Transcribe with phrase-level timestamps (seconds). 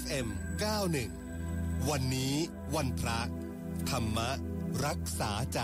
[0.00, 0.26] FM
[1.08, 2.34] 91 วันนี้
[2.74, 3.20] วันพระ
[3.90, 4.18] ธรรม
[4.86, 5.60] รักษาใจ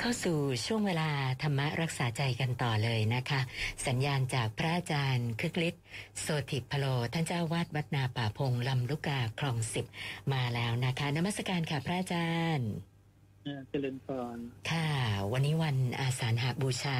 [0.00, 1.10] เข้าสู่ช่วงเวลา
[1.42, 3.40] ธรรมรักษาใจกันต่อเลยนะคะ
[3.86, 5.84] สัญญาณจากพระอาจารย์คึกฤทธิ์
[6.20, 9.86] โสติพโล ท่านเจ้าวาดวัดนาป่าพงลำลูกกาคลองสิบ
[10.32, 12.70] มาแล้วนะคะนมัสการค่ะพระอาจารย์
[13.70, 14.36] เจริญพร
[14.70, 14.88] ค่ะ
[15.32, 16.98] วันนี้วันอาสาฬหาบูชา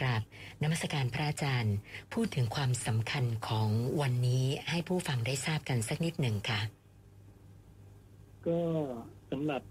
[0.00, 0.22] กราบ
[0.62, 1.76] นมัสการพระอาจารย์
[2.14, 3.68] พูดถึงความสำคัญของ
[4.00, 6.60] วันนี้ให้ผู้ฟังได้ทราบกันสักนิดหนึ่งค่ะ
[8.46, 8.60] ก็
[9.30, 9.62] สำหรับ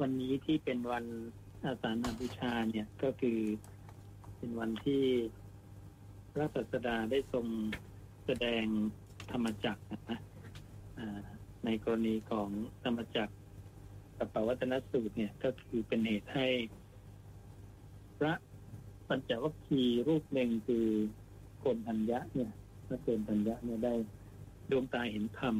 [0.00, 1.04] วันนี้ที่เป็นวัน
[1.64, 3.38] อาสาฬหาบูชาเนี่ยก็คือ
[4.36, 5.04] เป็นวันที่
[6.32, 7.46] พระศาสดาได้ทรง
[8.26, 8.64] แสดง
[9.30, 10.20] ธรรมจักรนะ
[11.64, 12.48] ในกรณีของ
[12.84, 13.34] ธรรมจักร
[14.18, 16.48] กับปวัตนสูตรเนี่ยก็คือเป็นเหตุให้
[18.18, 18.34] พระ
[19.08, 20.86] ปัญจวัคคีย์รูปหนึ่งคือ
[21.58, 22.52] โกนธัญญะเนี่ย
[22.86, 23.94] พระโกนธัญญะเนี่ยได้
[24.70, 25.56] ดวงตาเห็นธรรม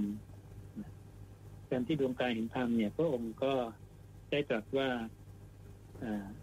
[1.71, 3.53] การที่ดวงตาเห็นธรรมเนี่ยพระองค์ก็
[4.31, 4.89] ได้ตรัสว่า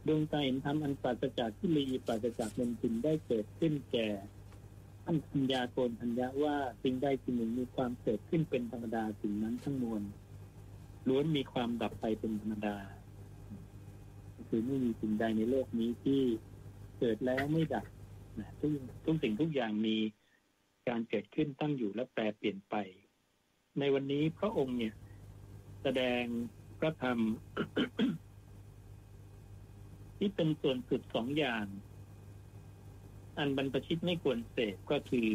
[0.07, 4.07] ดวงตาเห็นธรรมอันปราศจากที่ลีปราศจากเงินจินได้เกิดขึ้นแก่
[5.09, 10.03] ท่านปัญญาโกนปัญญาว่าสิ่งใดสิ่งหนึ่งมีความเกิดขึ้นเป็นธรรมดาสิ่งนั้นทั้งมวล
[11.07, 12.77] ล้วนมีความดับไปเป็นธรรมดา
[14.49, 16.21] คือไม่มีสิ่งใดในโลกนี้ที่
[16.99, 17.85] เกิดแล้วไม่ดับ
[18.39, 18.71] นะทุก
[19.05, 19.97] ทุกสิ่งทุกอย่างมี
[20.87, 22.75] การเกิดขึ้นตั้งอยู่และแปรเปลี่ยนไป
[23.79, 24.95] ในวันนี้พระองค์เนี่ย
[25.81, 26.23] แสดง
[26.79, 27.19] พระธรรม
[30.17, 31.65] ที่เป็นส่วนสุดสองอย่าง
[33.37, 35.29] อันบรรพชิตไม่ควรเสพก็คือ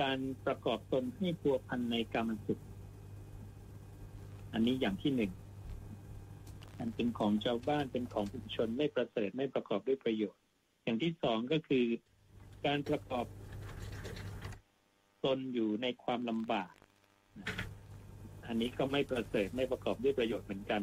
[0.00, 2.62] การประกอบตนให้พัวพันในกรรมสุข
[4.52, 5.32] อันนี้อย่างที่หนึ่ง
[6.78, 10.42] อันเป็นของชาวบ้านเป็นของผู้ชนไม่ประเสริฐไม่ประกอบด้วยประโยชน์
[10.82, 11.84] อย่างที่สองก็คือ
[12.66, 13.26] การประกอบ
[15.24, 16.72] ตนอยู่ในความลำบาก
[18.46, 20.82] อันนี้ก็ไม่ประเสริฐไม่ประกอบด้วยประโยชน์เหมือนกัน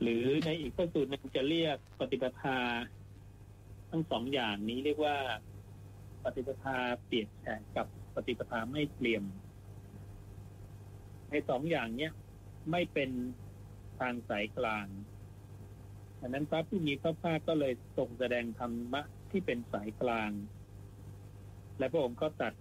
[0.00, 2.58] หรือในอีกข้อสูตรหนึ่งจะเรียกปฏิปทา
[3.96, 5.16] ทั้งสองอย่างนี้เรียกว่า
[6.24, 9.24] ปฏิปทาเปลี่ยนแฉกกับปฏิปทาไม่เปลี่ยม
[11.30, 12.12] ในสองอย่างเนี้ย
[12.70, 13.10] ไม่เป็น
[13.98, 14.86] ทางสายกลาง
[16.20, 20.30] ดังนั้นพระผู้มีพระภาคก็เลยทรงแสดงธรรมะที่เป็นสายกลาง
[21.78, 22.52] และพระองค์ก็ตัด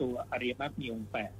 [0.00, 1.32] ตัวอริมรรคมีองแปด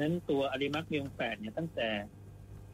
[0.00, 1.90] นั้นตัวอริมรรคมีองแปดเนี่ยตั้งแต่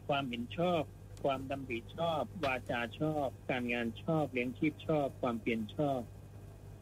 [0.08, 0.82] ความเห็นชอบ
[1.22, 6.00] ความดำริชอบ วาจาชอบ การงานชอบเลี้ยงชีพชอบ ความเปลี่ยนชอบ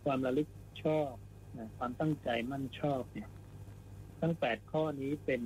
[0.05, 0.49] ความระลึก
[0.85, 1.13] ชอบ
[1.59, 3.29] นะความตั้งใจมั่นชอบเนี่ย
[4.21, 5.43] ทั้งแปดข้อนี้เป็น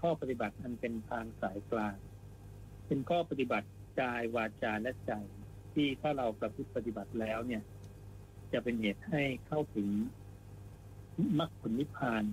[0.00, 1.96] ข้อปฏิบัติอันเป็นทางสายกลาง
[2.86, 3.68] เป็นข้อปฏิบัติ
[4.00, 5.12] กายวาจาและใจ
[5.72, 7.62] ที่ถ้าเราประพฤติปฏิบัติแล้วเนี่ย
[8.52, 9.88] จะเป็นเหตุให้เข้าถึง
[11.38, 12.24] มรรคผลนิพพาน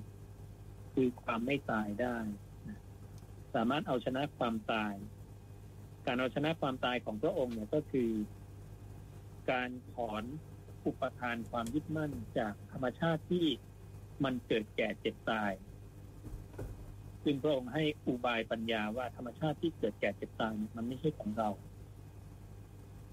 [0.93, 2.17] คือความไม่ตายได้
[3.53, 4.93] สามารถเอาชนะความตาย
[6.05, 8.09] การเอาชนะความตายของพระองค์เนี่ยก็คือ
[9.51, 10.23] การถอน
[10.85, 13.45] อุปทานความยึดมั่นจากธรรมชาติที่
[14.23, 15.51] มันเกิดแก่เจ็บตาย
[17.23, 21.49] ซึ่งพระองค์ให้อุบายปัญญาว่าธรรมชาติที่เกิดแก่เจ็บตายมันไม่ใช่ของเรา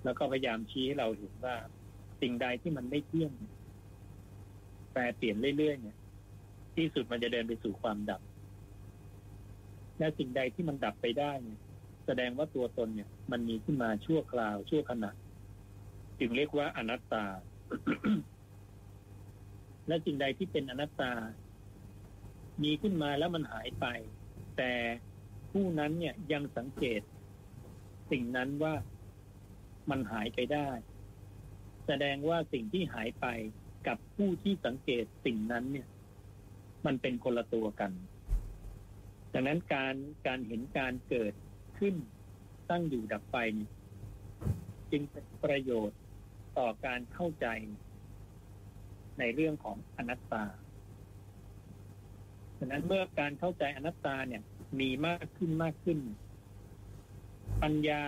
[0.04, 1.56] แล้วก็พยายามชี้ให้เราเห็นว่า
[2.20, 3.32] สิ่งใดที่มันไม่เที่ยง
[4.92, 5.98] แปรเปลี่ยนเรื่อยๆเนี่ย
[6.76, 8.20] ที่สุดมันจะเดินไปสู่ความดับ
[9.98, 11.60] และสิ่งใดที่มันดับไปได้เนี่ย
[12.20, 15.10] ดงว่าตัวตนเนี่ย มันมีขึ้นมาชั่วคราว ชั่วขณะ
[16.18, 17.26] จึงเรียกว่าอนัตตา
[19.86, 21.12] และสิ่งใดที่เป็นอนัตตา
[22.62, 23.86] มีขึ้นมาแล้วมันหายไป
[24.56, 24.72] แต่
[25.52, 27.00] ผู้นั้นเนี่ยยังสังเกต
[28.10, 28.74] สิ่งนั้นว่า
[29.90, 30.70] มันหายไปได้
[31.86, 33.26] แสดงว่าสิ่งที่หายไป
[33.86, 35.88] กับผู้ที่สังเกตสิ่งนั้นเนี่ย
[36.86, 37.92] มันเป็นคนละตัวกัน
[39.32, 39.94] ดังนั้นการ
[40.26, 41.32] การเห็นการเกิด
[41.82, 42.00] ขึ้น
[42.70, 43.36] ตั้งอยู่ดับไป
[44.90, 45.98] จึงเป็นประโยชน์
[46.58, 47.46] ต่อการเข้าใจ
[49.18, 50.44] ในเรื่องของอนัตตา
[52.58, 54.42] ฉะนั้นเมื่อการเข้าใจอนัตตาเนี่ย
[54.80, 55.98] มีมากขึ้นมากขึ้น
[57.62, 58.02] ปัญญา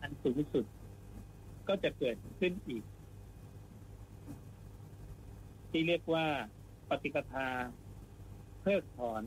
[0.00, 0.64] อันสูงสุด
[1.68, 2.84] ก็จะเกิดขึ้นอีก
[5.70, 6.26] ที่เรียกว่า
[6.88, 7.48] ปฏิปทา
[8.60, 9.22] เพิกถอน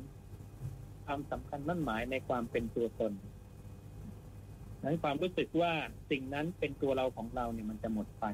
[1.05, 3.13] ความสำคัญมั่นหมายในความเป็นตัวตน
[4.83, 5.73] นั้นความรู้สึกว่า
[6.11, 8.25] สิ่งนั้นเป็นตัวเราของเราเนี่ยมันจะหมดไป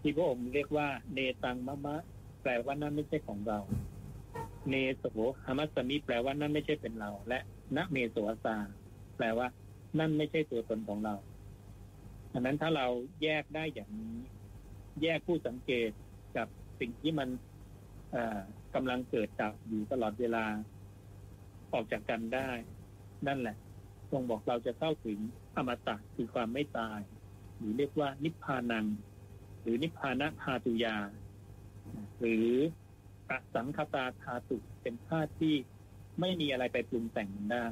[0.00, 1.96] ที่พระองค์เรียกว่า เนตังมะมะ
[2.42, 3.58] แปลว่านั่นไม่ใช่ของเรา
[4.68, 5.04] เนโส
[5.44, 7.38] หามัสมิแปลว่านั่นไม่ใช่เป็นเรา และ
[7.76, 8.56] ณเมโสสา
[9.16, 9.46] แปลว่า
[9.98, 11.14] นั่นไม่ใช่ตัวตนของเรา
[12.32, 12.86] ดังนั้นถ้าเรา
[13.22, 14.16] แยกได้อย่างนี้
[15.02, 15.90] แยกผู้สังเกต
[16.36, 16.46] กับ
[16.80, 17.28] สิ่งที่มัน
[18.74, 20.44] กำลังเกิดดับอยู่ตลอดเวลา
[21.72, 22.50] ออกจากกันได้
[23.26, 23.56] นั่นแหละ
[24.10, 25.18] ทรงบอกเราจะเข้าถึง
[25.56, 27.00] อมตะคือความไม่ตาย
[27.56, 28.86] หรือเรียกว่านิพพานัง
[29.62, 30.96] หรือนิพพานะธาตุยา
[32.18, 32.48] หรือ
[33.30, 35.54] อสังคตาธาตุเป็นธาตุที่
[36.20, 37.66] ไม่มีอะไรไปปรุงแต่งได้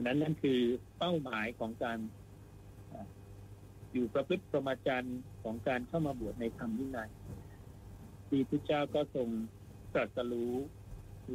[0.00, 0.60] นั้นนั่นคือ
[0.98, 1.98] เป้าหมายของการ
[3.92, 7.10] อยู่ประพฤติประมาจารย์ของการเข้ามาบวชในธรรมวินัย
[8.28, 9.28] ที่พระเจ้าก็ทรง
[9.92, 10.54] ตรัสรู้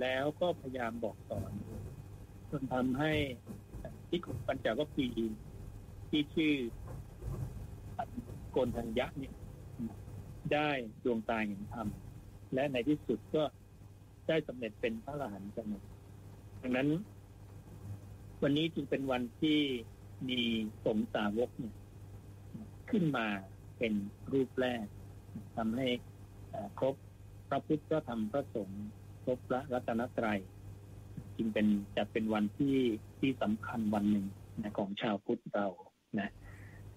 [0.01, 1.51] แล้วก็พยายามบอกสอน
[2.50, 3.13] จนทำให้
[4.07, 5.07] ที่ขุปัญจวัคคี
[6.10, 6.54] ที่ชื่อ
[8.51, 9.34] โกนทัญญะเนี่ย
[10.54, 10.69] ได้
[11.04, 11.88] ดวงตาเห็นธรรม
[12.54, 13.44] และในที่สุดก็
[14.28, 15.68] ได้สำเร็จเป็นพระอรหันต์กัน
[16.62, 16.90] ดังนั้น
[18.42, 19.60] วันนี้จึงเป็นวันที่
[20.30, 20.42] มี
[20.86, 21.75] สมสาวกเนี่ย
[22.90, 23.28] ขึ้นมา
[23.78, 23.94] เป็น
[24.33, 24.86] รูปแรก
[25.56, 25.88] ทำให้
[26.80, 26.95] ครบ
[27.50, 28.86] พระพุทธพระธรรมพระสงฆ์
[29.27, 30.39] รบพระรัตนตรัย
[31.38, 32.77] จึงเป็นจะเป็นวันที่
[33.19, 34.25] ที่สำคัญวันหนึ่ง
[34.62, 35.68] นะของชาวพุทธเรา
[36.19, 36.29] นะ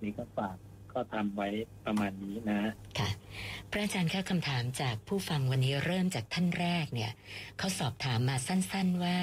[0.03, 0.57] นี่ก็ฝาก
[0.93, 1.49] ก็ทำไว้
[1.85, 2.61] ประมาณนี้นะ
[2.99, 3.11] ค่ะ
[3.71, 7.13] พระอาจารย์คะคำถามจากผู้ฟังวันนี้เริ่มจากท่านแรกเนี่ย
[7.59, 9.19] เขาสอบถามมาสั้นๆว่า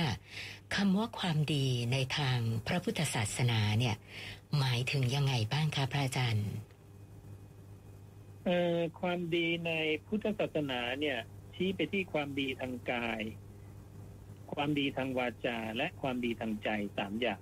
[0.75, 3.95] คำว่าความดีในทางพระพุทธศาสนาเนี่ย
[4.57, 6.47] หมายถึงยังไงบ้างคะพระอาจารย์
[8.45, 9.71] เอ่อความดีใน
[10.05, 11.17] พุทธศาสนาเนี่ย
[11.57, 13.21] ชี้ไปที่ความดีทางกาย
[14.53, 17.41] ความดีทางวาจา และความดีทางใจสามอย่าง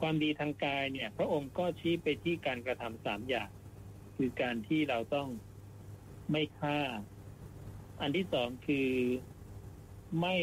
[0.00, 3.50] ความดีทางกายเนี่ย พระองค์ก็ชี้ไปที่การกระทำสามอย่าง
[4.16, 5.28] คือการที่เราต้อง
[6.30, 6.78] ไม่ฆ่า
[8.00, 8.90] อันที่สองคือ
[10.20, 10.36] ไม่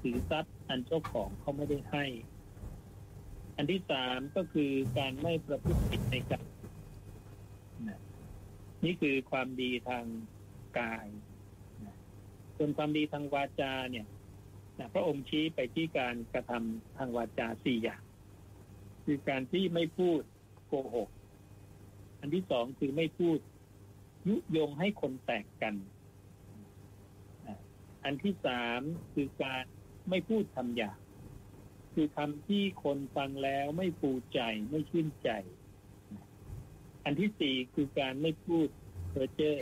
[0.00, 2.04] ถือทรัพย์อันเจ้าของเขาไม่ได้ให้
[3.56, 6.44] อันที่สามก็คือการไม่ประพฤติผิดในการ
[7.86, 7.90] ม
[8.84, 10.04] นี่คือความดีทาง
[10.78, 11.06] กาย
[12.64, 14.06] ส่วนความดีทางวาจาเนี่ย
[14.94, 18.02] พระองค์ชี้ไปที่การกระทำทางวาจาสี่อย่าง
[19.04, 20.20] คือการที่ไม่พูด
[20.66, 21.08] โกหก
[22.20, 23.38] อันที่สองคือไม่พูด
[24.28, 25.74] ยุยงให้คนแตกกัน
[28.04, 28.80] อันที่สาม
[29.14, 29.64] คือการ
[30.10, 30.98] ไม่พูดคำหยาบ
[31.94, 35.30] คือคำที่คนฟังแล้วไม่ปูใจไม่ชื่นใจ
[37.04, 38.68] อันที่สี่คือการไม่พูด
[39.10, 39.56] เพ้อเจ้อ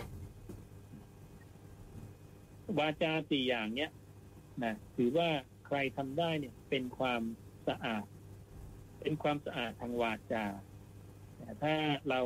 [2.78, 3.90] วาจาสี่อย่างเนี้ย
[4.64, 5.28] นะถือว่า
[5.66, 7.22] ใครทำได้เนี่ย เป็นความ
[7.68, 8.06] สะอาด
[9.00, 10.44] เป็นความสะอาดทางวาจา
[11.36, 11.74] แต่ถ้า
[12.08, 12.20] เรา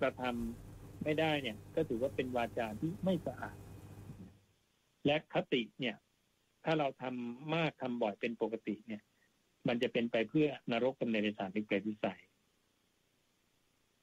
[0.00, 3.58] กระทำไม่ได้เนี่ย ก็ถือว่าเป็นวาจาที่ไม่สะอาด
[5.06, 5.96] และคติเนี่ย
[6.64, 9.02] ถ้าเราทำมากทำบ่อยเป็นปกติเนี่ย
[9.68, 12.20] มันจะเป็นไปเพื่อนรกกำเนิดในสารเป็นเปรตวิสัย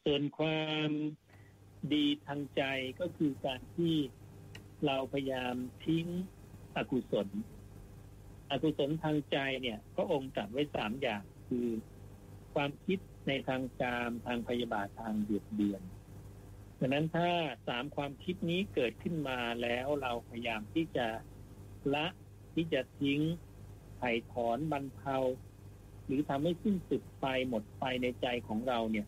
[0.03, 0.89] ส่วนความ
[1.93, 2.63] ดีทางใจ
[2.99, 3.95] ก็คือการที่
[4.85, 6.07] เราพยายามทิ้ง
[6.75, 7.27] อกุศล
[8.51, 11.67] อกุศลทางใจเนี่ย พระองค์ตรัสไว้สามอย่าง คือ
[12.53, 15.81] ความคิดในทางการทางพยาบาททางเบียดเบียน
[16.79, 17.29] ดังนั้นถ้า
[17.67, 21.07] สามความคิดนี้เกิดขึ้นมาแล้วเราพยายามที่จะ
[21.93, 22.05] ละ
[22.53, 23.19] ที่จะทิ้ง
[23.97, 25.17] ไถ่ถอนบรรเทา
[26.05, 29.07] หรือทำให้สิ้นสุดไปหมดไปในใจของเราเนี่ย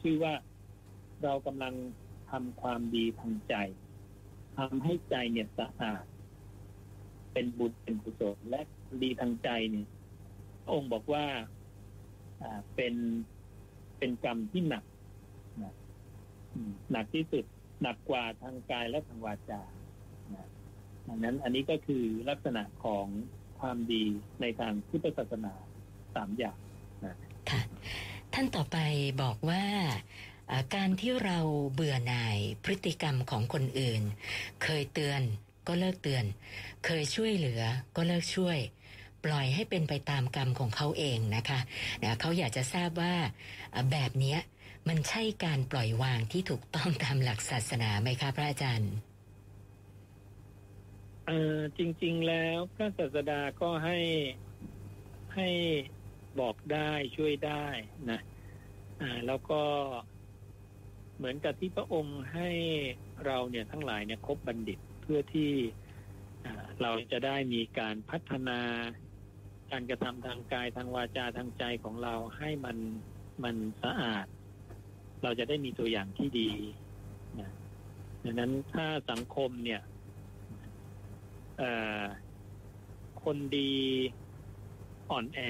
[0.00, 0.34] ชื่อว่า
[1.22, 1.74] เรากำลัง
[2.30, 3.54] ทำความดีทางใจ
[4.58, 6.04] ทำให้ใจเนี่ยสะอาด
[7.32, 8.60] เป็นบุญเป็นกุศลและ
[9.02, 9.86] ดีทางใจเนี่ย
[10.72, 11.26] องค์บอกว่า
[12.74, 12.94] เป็น
[13.98, 14.84] เป็นกรรมที่หนัก
[16.92, 17.44] หนักที่สุด
[17.82, 19.62] หนักกว่าทางกายและทางวาจา
[21.06, 23.06] ดังนั้นอันนี้ก็คือลักษณะของ
[23.60, 24.04] ความดี
[24.40, 25.54] ในทางพุทธศาสนา
[26.14, 26.58] สามอย่าง
[27.50, 27.60] ค่ะ
[28.34, 28.78] ท่านต่อไป
[29.22, 29.62] บอกว่า
[30.74, 31.38] การที่เรา
[31.74, 34.02] เบื่อหน่ายพฤติกรรมของคนอื่น
[34.62, 35.22] เคยเตือน
[35.66, 36.24] ก็เลิกเตือน
[36.84, 37.62] เคยช่วยเหลือ
[37.96, 38.58] ก็เลิกช่วย
[39.24, 41.60] ปล่อยให้เป็นไปตามกรรมของเขาเองนะคะ
[42.02, 43.14] นะเขาอยากจะทราบว่า
[43.92, 44.36] แบบนี้
[44.88, 48.92] มันใช่การปล่อยวางที่ถูกต้องตามหลักศาสนาไหมคะพระอาจารย์
[51.26, 53.98] เออจริง ๆ แล้วพระศาสดาก็ให้
[55.34, 55.48] ให้
[56.40, 57.66] บอกได้ช่วยได้
[58.10, 58.20] นะ
[59.00, 59.62] อ่าแล้วก็
[61.18, 62.48] เหมือนกับที่พระองค์ให้
[63.26, 65.52] เราเนี่ยทั้งหลายเนี่ยคบบัณฑิตเพื่อที่
[66.82, 68.60] เราจะได้มีการพัฒนา
[69.70, 72.76] การกระทำทางกายทางวาจาทางใจของเราให้มัน
[73.44, 74.26] มันสะอาด
[75.22, 76.50] เราจะได้มีตัวอย่างที่ดี
[77.40, 77.50] นะ
[78.24, 79.82] ดังนั้นถ้าสังคมเนี่ย
[83.24, 83.72] คนดี
[85.10, 85.40] อ่อนแอ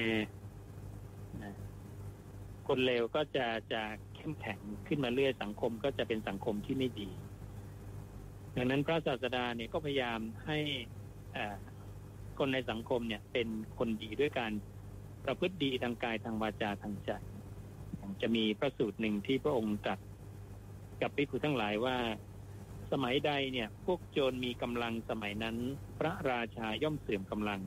[2.67, 3.83] คนเลวก็จะจะ
[4.29, 7.09] มแข็งขึ้นมาเรื่อยสังคมก็จะเป็นสังคมที่ไม่ดี
[8.55, 10.59] ดังนั้นพระศาสดาเนี่ยก็พยายามให้
[12.39, 14.51] คนในสังคมเนี่ย เป็นคนดีด้วยการ
[15.25, 17.11] ประพฤติดีทางกายทางวาจาทางใจ
[18.21, 19.99] จะมีพระสูตรหนึ่งที่พระองค์ตรัส
[21.01, 21.97] กับภิกษุทั้งหลายว่า
[22.91, 25.57] สมัยใดเนี่ย พวกโจรมีกำลังสมัยนั้น
[25.99, 27.61] พระราชาย่อมเสื่อมกำลัง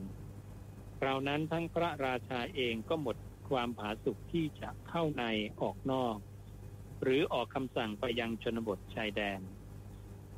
[0.99, 3.17] คราวนั้นทั้งพระราชาเองก็หมด
[3.49, 5.23] ความผาสุกที่จะเข้าใน
[5.61, 6.17] ออกนอก
[7.03, 9.41] หรือออกคำสั่งไปยังชนบทชายแดน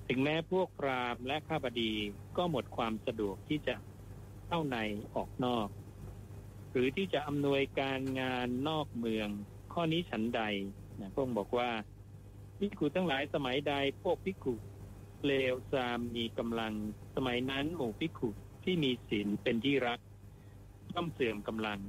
[0.07, 1.93] ถึงแม้พวกพราหมณ์และข้าบดี
[2.37, 3.75] ก็หมดความสะดวกที่จะ
[4.47, 4.77] เข้าใน
[5.13, 5.67] ออกนอก
[6.71, 9.29] หรือที่จะอำนวยการงานนอกเมือง
[9.73, 10.41] ข้อนี้ฉันใด
[10.99, 11.69] นะพระองค์บอกว่า
[12.59, 14.55] พิกุทั้งหลายสมัยใดพวกพิกุ
[15.25, 16.73] เลวซามมีกำลัง
[17.15, 18.29] สมัยนั้นหมู่พิกุ
[18.63, 19.99] ที่มีศีลเป็นที่รัก
[20.93, 21.79] ย่อมเสื่อมกำลัง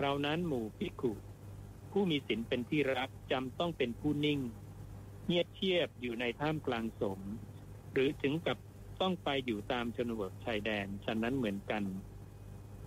[0.00, 1.12] เรานั้นหมู่พิกุ
[2.00, 4.40] ผู้มีศีลเป็นที่รักจำต้องเป็นผู้นิ่ง
[5.26, 7.30] เงียบเชียบอยู่ในท่ามกลางสงฆ์
[7.92, 8.58] หรือถึงกับ
[9.00, 11.82] ต้องไปอยู่ตามชนบทชายแดนฉะนั้นเหมือนกัน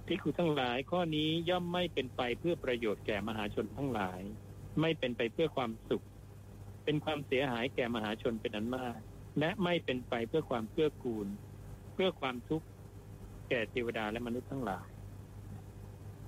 [0.05, 4.21] พิกุทั้งหลายข้อนี้ย่อมไม่เป็นไปเพื่อประโยชน์แก่มหาชนทั้งหลาย
[4.81, 6.05] ไม่เป็นไปเพื่อความสุข
[6.83, 8.99] เป็นความเสียหายแก่มหาชนเป็นอันมาก
[9.39, 11.27] และไม่เป็นไปเพื่อความเพื่อกูล
[11.93, 12.67] เพื่อความทุกข์
[13.49, 14.90] แก่เทวดาและมนุษย์ทั้งหลาย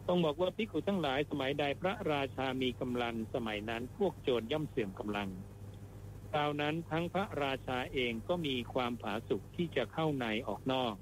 [0.07, 5.29] ต้องบอกว่าพิกุทั้งหลายสมัยใดพระราชามีกำลังสมัยนั้นพวกโจรย่อมเสื่อมกำลัง
[6.31, 10.95] คราวนั้นทั้งพระราชาเองก็มีความผาสุกที่จะเข้าในออกนอก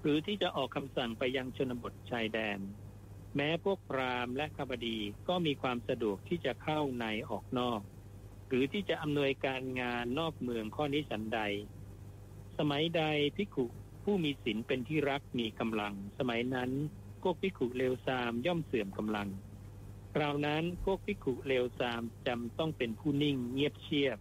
[0.00, 2.58] หรือที่จะออกคำสั่งไปยังชนบทชายแดน
[3.36, 4.98] แม้พวกพราหมณ์และขบดี
[5.28, 7.80] ก็มีความสะดวกที่จะเข้าในออกนอก
[8.48, 11.40] หรือที่จะอำนวยการงานนอกเมืองข้อนี้สันใด
[12.58, 13.02] สมัยใด
[13.36, 13.66] พิกุ
[14.04, 16.70] ผู้มีศีลเป็นที่รักมีกำลัง สมัยนั้น
[17.24, 19.28] พวกพิขุเลวทรามย่อมเสื่อมกำลัง
[20.14, 24.18] คราวนั้นพวกพิขุเลวทรามจำต้องเป็นผู้นิ่งเงียบเชียบ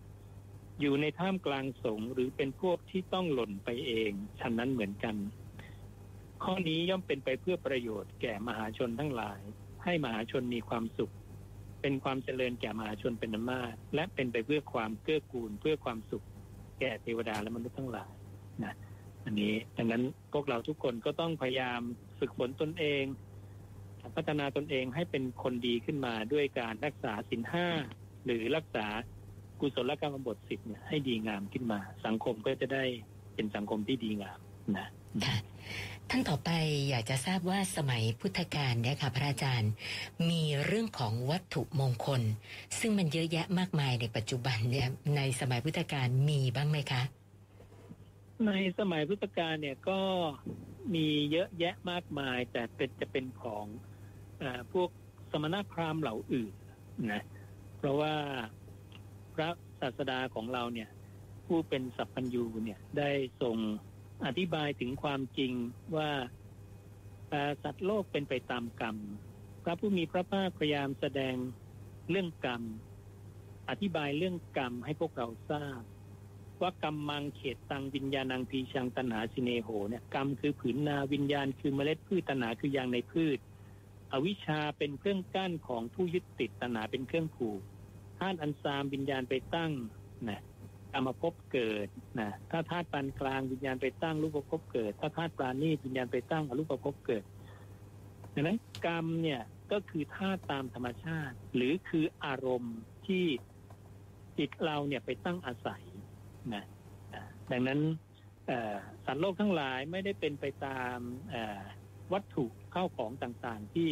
[0.79, 5.15] อยู่ในท่ามกลางสงหรือเป็นพวกที่ต้องหล่นไปเองฉันนั้นเหมือนกัน
[6.43, 9.39] ข้อนี้ย่อมเป็นไปเพื่อประโยชน์แก่มหาชนทั้งหลาย
[9.83, 11.13] ให้มหาชนมีความสุข
[11.81, 13.61] เป็นความเจริญแก่มหาชนเป็นนมา
[13.95, 16.25] และเป็นไปเพื่อความเกื้อกูลเพื่อความสุข
[16.79, 18.11] แก่เทวดาและมนุษย์ทั้งหลาย
[18.63, 18.75] นะ
[19.25, 21.81] อันนี้ดังนั้นพวกเราทุกคนก็ต้องพยายาม
[22.23, 23.03] ฝึกฝนตนเอง
[24.15, 27.67] พัฒนาตนเองให้เป็นคนดีขึ้นมาด้วยการรักษาสินห้า
[28.25, 28.85] หรือรักษา
[29.59, 32.83] กุศลกรรมบทสิบเนี่ยให้ดีงามขึ้นมา สังคมก็จะได้
[33.35, 34.39] เป็นสังคมที่ดีงาม
[34.77, 34.87] นะ
[36.09, 36.49] ท่านต่อไป
[36.89, 39.71] อยากจะทราบว่าสมัยพุทธกาลเนี่ยค่ะพระอาจารย์
[40.29, 42.21] มีเรื่องของวัตถุมงคล
[42.79, 47.01] ซึ่งมันเยอะแยะมากมายในปัจจุบันเนี่ย ในสมัยพุทธกาลมีบ้างไหมคะ
[48.47, 49.99] ในสมัยพุทธกาลเนี่ยก็
[50.93, 53.65] มีเยอะแยะมากมาย แต่เป็นจะเป็นของ
[54.41, 54.89] อพวก
[55.31, 56.53] สมณพราหมณ์เหล่าอื่น
[57.11, 57.23] นะ
[57.77, 58.15] เพราะว่า
[59.35, 59.49] พระ
[59.81, 60.89] ศาสดาของเราเนี่ย
[61.47, 63.11] ผู้เป็นสัพพัญญูเนี่ยได้
[63.41, 63.57] ทรง
[64.25, 65.53] อธิบายถึงความจริง
[65.95, 66.11] ว่า
[67.63, 68.97] สัตว์โลกเป็นไปตามกรรม
[69.63, 71.35] พระผู้มีพระภาคพยายามแสดง
[72.09, 72.61] เรื่องกรรม
[73.69, 75.81] อธิบายเรื่องกรรมให้พวกเราทราบ
[76.63, 83.37] ว่ากรรมมังเขตตังวิญญาณังพีชังตัณหาสิเนโหเนี่ยกรรมคือผืนนาวิญญาณคือเมล็ดพืชตัณหาคือยางในพืช
[84.11, 87.59] อวิชชาเป็นเครื่องกั้นของผู้ยึดติดตัณหาเป็นเครื่องผูก
[88.19, 89.71] ธาตุอันซามวิญญาณไปตั้ง
[90.29, 90.41] นะ
[90.93, 91.87] กรรมภพเกิด
[92.19, 97.23] นะถ้าธาตุปานกลางวิญญาณไปตั้งรูปภพเกิด ถ้าธาตุปราณีวิญญาณไปตั้งอรูปภพเกิด
[98.33, 99.41] ดังนั้นกรรมเนี่ย
[99.71, 102.77] ก็คือธาตุตามธรรมชาติ หรือคืออารมณ์
[103.07, 103.25] ที่
[104.37, 105.83] จิตเราเนี่ยไปตั้งอาศัย
[106.53, 106.63] นะ
[107.51, 107.79] ดังนั้น
[109.05, 110.97] สัตว์โลกทั้งหลายไม่ได้เป็นไปตาม
[112.13, 113.89] วัตถุเข้าของต่างๆที่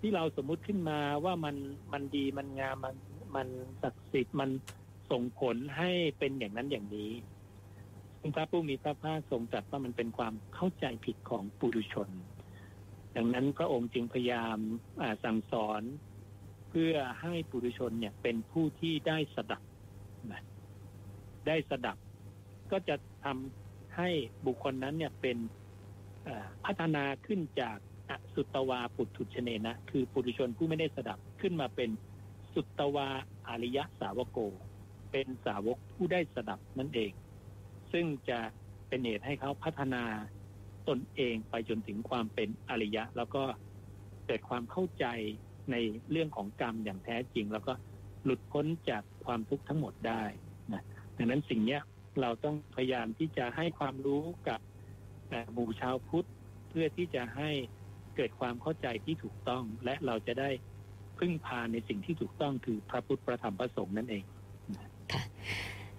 [0.00, 1.56] ที่เราสมมุติขึ้นมาว่ามัน
[1.92, 2.96] มันดีมันงามมัน
[3.36, 3.48] มัน
[3.82, 4.50] ศักดิ์สิทธิ์มัน
[5.10, 7.12] ส่งผลให้เป็นอย่างนั้นอย่างนี้
[8.36, 12.08] พระผู้มีพระภาคทรงตรัสว่ามันเป็นความเข้าใจผิดของปุถุชน
[13.16, 14.58] ดังนั้นพระองค์จึงพยายาม
[15.24, 15.82] สั่งสอน
[16.68, 19.62] เพื่อให้ปุถุชนเนี่ยเป็นผู้ที่ได้สดับ
[20.32, 20.42] นะ
[21.46, 21.96] ได้สดับ
[22.72, 24.08] ก็จะทำให้
[24.46, 25.36] บุคคลนั้นเนี่ยเป็น
[26.64, 31.90] พัฒนาขึ้นจากอสุตวาปุถุชเนนะ คือปุถุชนผู้ไม่ได้สดับขึ้นมาเป็น
[32.54, 33.08] สุตวา
[33.48, 34.38] อริยสาวโก
[35.12, 37.12] เป็นสาวกผู้ได้สดับนั่นเอง
[37.92, 38.38] ซึ่งจะ
[38.88, 40.04] เป็นเหตุให้เขาพัฒนา
[40.88, 43.42] ตนเองไปจนถึงความเป็นอริยะ แล้วก็
[44.26, 45.06] เกิดความเข้าใจ
[45.70, 45.76] ใน
[46.10, 47.72] เรื่องของกรรมอย่างแท้จริง แล้วก็
[48.24, 50.22] หลุดพ้นจากความทุกข์ทั้งหมดได้
[51.22, 51.78] ดังนั้นสิ่งนี้
[52.20, 54.60] เราต้องพยายามที่จะให้ความรู้กับ
[55.52, 56.28] หมู่ชาวพุทธ
[56.68, 57.50] เพื่อที่จะให้
[58.16, 60.50] เกิดความเข้าใจที่ถูกต้อง และเราจะได้
[61.18, 64.24] พึ่งพาในสิ่งที่ถูกต้องคือพระพุทธพระธรรมพระสงฆ์นั่นเอง
[65.12, 65.22] ค่ะ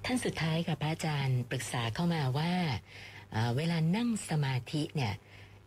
[0.06, 2.54] ท่านสุดท้ายค่ะพระอาจารย์ปรึกษาเข้ามาว่า
[3.58, 5.14] เวลานั่งสมาธิเนี่ย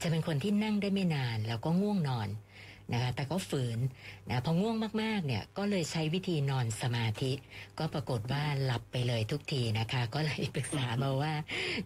[0.02, 2.28] จะเป็นคนที่นั่งได้ไม่นานแล้วก็ง่วงนอน
[2.92, 3.78] นะคะแต่ก็ฝืน
[4.30, 7.32] นะพอง่วงมากๆเนี่ยก็เลยใช้วิธีนอนสมาธิ
[7.78, 11.32] ก็ปรากฏว่าหลับไปเลยทุกทีนะคะ ก็เลยปรึกษามาว่า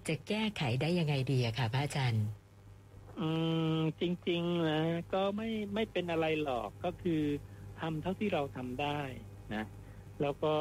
[0.08, 2.26] จะแก้ไขได้ยังไงดีอะค่ะพระอาจารย์
[3.20, 3.28] อื
[3.76, 4.80] มจริงๆนะ
[5.14, 7.22] ก็ไม่ไม่เป็นอะไรหรอกก็คือ
[7.80, 9.00] ทำเท่าที่เราทำได้
[9.54, 9.64] นะ
[10.20, 10.54] แล้วก็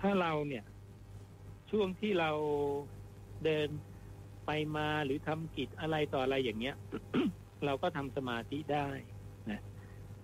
[0.00, 0.64] ถ้าเราเนี่ย
[1.70, 2.30] ช่วงที่เรา
[3.44, 3.68] เดิน
[4.46, 6.76] ไปมาหรือทำกิจอะไรต่ออะไรอย่างเงี้ย
[7.64, 8.88] เราก็ทำสมาธิได้
[9.50, 9.60] นะ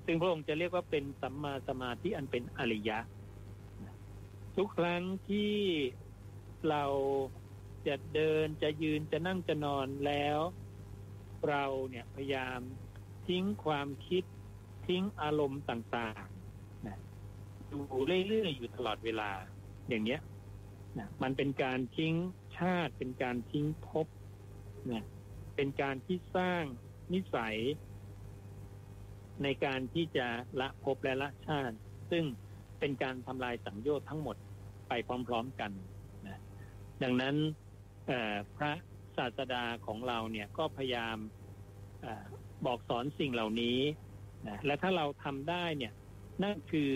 [0.05, 2.99] ซึ่งพระองค์จะเรียกว่าเป็นสัมมาสมาธิอันเป็นอริยะ
[3.83, 3.95] นะ
[4.57, 5.55] ทุกครั้งที่
[6.69, 6.85] เรา
[7.87, 10.39] จะเดินจะยืนจะนั่งจะนอนแล้ว
[11.49, 12.61] เราเนี่ยพยายาม
[13.27, 14.25] ทิ้งความคิด
[14.87, 16.99] ทิ้งอารมณ์ต่างๆนะ
[17.69, 19.31] อยู่เรื่อยๆอยู่ตลอดเวลา
[19.89, 20.21] อย่างเนี้ย
[20.99, 22.15] นะมันเป็นการทิ้ง
[22.59, 24.07] ชาติเป็นการทิ้งภพ
[24.93, 25.05] นะ
[25.57, 26.65] เป็นการที่สร้าง
[27.15, 27.57] นิสัย
[29.43, 30.27] ในการที่จะ
[30.61, 31.77] ละภพและละชาติ
[32.11, 32.25] ซึ่ง
[32.79, 34.37] เป็นการทำลายสังโยชน์ทั้งหมด
[34.89, 34.93] ไป
[35.29, 35.73] พร้อมๆกัน
[36.27, 36.39] นะ
[37.03, 37.37] ดังนั้น
[38.57, 38.73] พระ
[39.17, 41.17] ศาสดาของเราเนี่ยก็พยายาม
[42.05, 42.07] อ
[42.67, 43.79] บอกสอนสิ่งเหล่านี้
[44.49, 45.93] นะและถ้าเราทำได้เนี่ย
[46.43, 46.91] นั่นคือ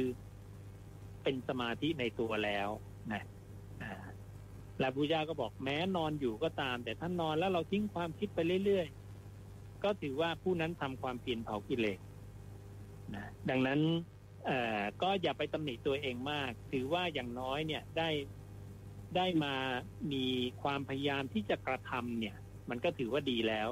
[1.23, 2.69] เป็นสมาธิในตัวแล้ว
[3.13, 3.23] นะ
[4.81, 9.06] และพุทธเจ้าก็บอกแม้นอนอยู่ก็ตาม แต่ถ้านอนแล้วเราทิ้งความคิดไปเรื่อยๆ
[9.87, 11.99] ก็ถือว่าผู้นั้นทำความเปลี่ยนเผากิเลส
[13.15, 13.81] นะดังนั้น
[14.47, 18.09] เอ่อก็อย่าไปตำหนิตัวเองมาก ถือว่าอย่างน้อยเนี่ยได้
[19.17, 19.55] ได้มา
[20.13, 20.25] มี
[20.63, 22.37] ความพยายามที่จะกระทำเนี่ย
[22.71, 23.69] มันก็ถือว่าดีแล้ว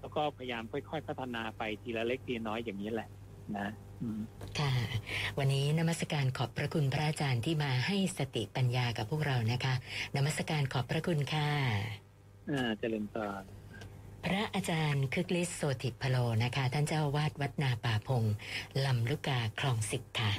[0.00, 3.08] แล้วก็พยายามค่อยๆพัฒนาไปทีละเล็กทีละน้อยอย่างนี้แหละ
[3.58, 3.68] นะ
[4.02, 4.20] อืม
[4.58, 4.72] ค่ะ
[5.38, 9.74] วันนี้นมัสการขอบพระคุณพระอาจารย์ที่มาให้สติปัญญากับพวกเรานะคะ
[10.16, 11.48] นมัสการขอบพระคุณค่ะ
[12.50, 13.42] อ่าเจริญพร
[14.24, 18.24] พระอาจารย์คึกฤทธิ์โสติพโลนะคะ ท่านเจ้าวาดวัดนาป่าพง
[18.84, 20.32] ลำลูกกาคลองสิบค่ะ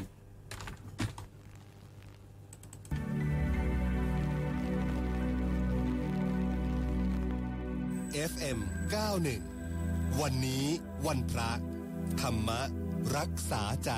[8.32, 8.60] FM
[9.40, 10.66] 91วันนี้
[11.08, 11.52] วันพระ
[12.22, 12.50] ธรรม
[13.18, 13.92] รักษาใจ